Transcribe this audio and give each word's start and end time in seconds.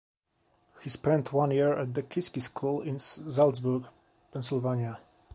He 0.81 0.89
spent 0.89 1.31
one 1.31 1.51
year 1.51 1.77
at 1.77 1.93
The 1.93 2.01
Kiski 2.01 2.41
School 2.41 2.81
in 2.81 2.95
Saltsburg, 2.97 3.85
Pennsylvania. 4.33 4.99